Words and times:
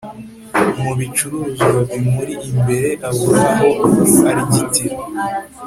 mubicuruzwa 0.81 1.67
bimuri 1.89 2.33
imbere 2.49 2.89
abura 3.07 3.43
aho 3.67 3.69
arigitira 4.29 4.95